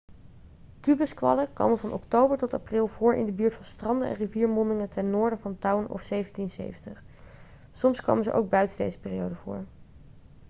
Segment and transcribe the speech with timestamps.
[0.81, 5.09] kubuskwallen komen van oktober tot april voor in de buurt van stranden en riviermondingen ten
[5.09, 7.03] noorden van town of 1770
[7.71, 9.65] soms komen ze ook buiten deze periode voor